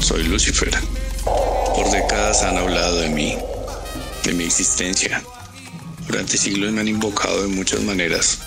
Soy 0.00 0.24
Lucifer. 0.24 0.70
Por 1.74 1.90
décadas 1.90 2.42
han 2.42 2.56
hablado 2.56 2.96
de 2.96 3.08
mí, 3.08 3.36
de 4.24 4.32
mi 4.32 4.44
existencia. 4.44 5.22
Durante 6.06 6.38
siglos 6.38 6.72
me 6.72 6.80
han 6.80 6.88
invocado 6.88 7.42
de 7.42 7.48
muchas 7.48 7.82
maneras. 7.82 8.38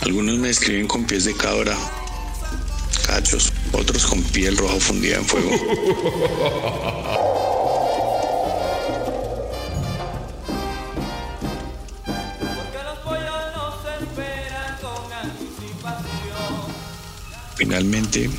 Algunos 0.00 0.38
me 0.38 0.48
describen 0.48 0.86
con 0.86 1.04
pies 1.06 1.24
de 1.24 1.34
cabra, 1.34 1.76
cachos, 3.06 3.52
otros 3.72 4.06
con 4.06 4.22
piel 4.22 4.56
roja 4.56 4.78
fundida 4.78 5.16
en 5.16 5.24
fuego. 5.24 5.50
Finalmente, 17.56 18.30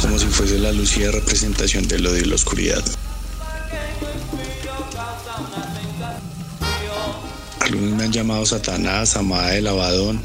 como 0.00 0.18
si 0.18 0.26
fuese 0.26 0.58
la 0.58 0.72
lucida 0.72 1.10
representación 1.10 1.86
del 1.88 2.06
odio 2.06 2.22
y 2.22 2.24
la 2.24 2.34
oscuridad. 2.34 2.82
Algunos 7.60 7.96
me 7.96 8.04
han 8.04 8.12
llamado 8.12 8.44
Satanás, 8.44 9.16
Amada 9.16 9.50
de 9.50 9.62
Lavadón, 9.62 10.20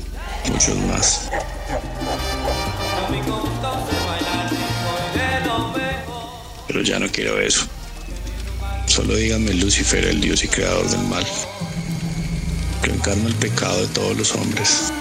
muchos 0.51 0.77
más. 0.79 1.29
Pero 6.67 6.81
ya 6.81 6.99
no 6.99 7.07
quiero 7.09 7.39
eso. 7.39 7.65
Solo 8.87 9.15
díganme 9.15 9.53
Lucifer, 9.53 10.03
el 10.05 10.19
Dios 10.19 10.43
y 10.43 10.47
creador 10.47 10.89
del 10.89 11.03
mal, 11.03 11.25
que 12.81 12.91
encarna 12.91 13.27
el 13.27 13.35
pecado 13.35 13.81
de 13.81 13.87
todos 13.87 14.17
los 14.17 14.33
hombres. 14.35 14.91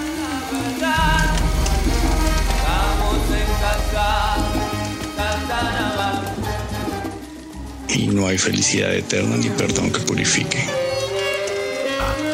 No 8.17 8.27
hay 8.27 8.39
felicidad 8.39 8.95
eterna 8.95 9.37
ni 9.37 9.51
perdón 9.51 9.93
que 9.93 10.01
purifique. 10.01 10.65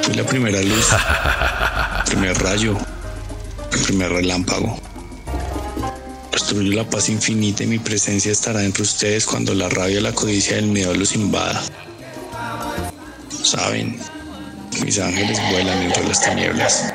Fui 0.03 0.15
la 0.15 0.25
primera 0.25 0.63
luz, 0.63 0.87
el 0.93 2.05
primer 2.07 2.39
rayo, 2.39 2.77
el 3.73 3.81
primer 3.81 4.13
relámpago. 4.13 4.79
Construyo 6.31 6.73
la 6.73 6.89
paz 6.89 7.09
infinita 7.09 7.65
y 7.65 7.67
mi 7.67 7.79
presencia 7.81 8.31
estará 8.31 8.65
entre 8.65 8.85
ustedes 8.85 9.27
cuando 9.27 9.55
la 9.55 9.69
rabia, 9.69 10.01
la 10.01 10.13
codicia 10.13 10.55
y 10.57 10.61
el 10.61 10.67
miedo 10.67 10.95
los 10.95 11.17
invada. 11.17 11.61
Saben, 13.43 13.99
mis 14.85 14.99
ángeles 15.01 15.41
vuelan 15.51 15.83
entre 15.83 16.07
las 16.07 16.23
tinieblas. 16.23 16.93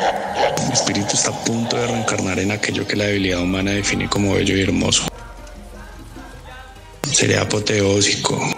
Mi 0.65 0.73
espíritu 0.73 1.13
está 1.13 1.31
a 1.31 1.43
punto 1.43 1.75
de 1.75 1.87
reencarnar 1.87 2.39
en 2.39 2.51
aquello 2.51 2.87
que 2.87 2.95
la 2.95 3.05
debilidad 3.05 3.41
humana 3.41 3.71
define 3.71 4.07
como 4.09 4.33
bello 4.33 4.55
y 4.55 4.61
hermoso. 4.61 5.07
Seré 7.11 7.37
apoteósico. 7.37 8.56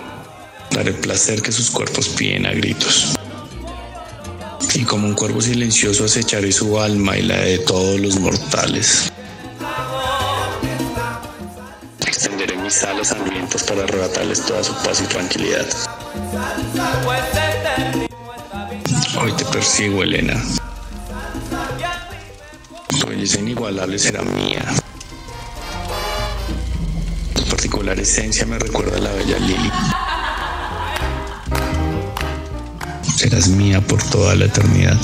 Daré 0.80 0.94
placer 0.94 1.41
que 1.41 1.52
sus 1.52 1.69
cuerpos 1.69 2.08
piden 2.08 2.45
a 2.45 2.53
gritos. 2.53 3.13
Y 4.73 4.86
como 4.86 5.08
un 5.08 5.13
cuervo 5.13 5.41
silencioso 5.41 6.05
acecharé 6.05 6.53
su 6.53 6.80
alma 6.80 7.17
y 7.17 7.23
la 7.23 7.36
de 7.36 7.59
todos 7.59 7.99
los 7.99 8.17
mortales. 8.17 9.11
Extenderé 12.08 12.55
mis 12.55 12.81
alas 12.83 13.11
hambrientas 13.11 13.61
para 13.63 13.83
arrebatarles 13.83 14.45
toda 14.45 14.63
su 14.63 14.73
paz 14.75 15.02
y 15.02 15.08
tranquilidad. 15.08 15.67
Hoy 19.21 19.33
te 19.33 19.43
persigo, 19.43 20.02
Elena. 20.02 20.41
Tu 22.88 23.05
belleza 23.05 23.39
inigualable 23.41 23.99
será 23.99 24.21
mía. 24.21 24.64
Tu 27.33 27.43
particular 27.49 27.99
esencia 27.99 28.45
me 28.45 28.58
recuerda 28.58 28.95
a 28.95 29.02
la 29.02 29.11
bella 29.11 29.37
Lily. 29.39 29.71
Serás 33.19 33.49
mía 33.49 33.81
por 33.81 34.02
toda 34.02 34.33
la 34.33 34.45
eternidad. 34.45 34.97